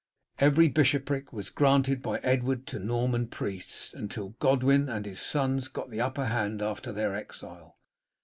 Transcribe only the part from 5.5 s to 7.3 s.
got the upper hand after their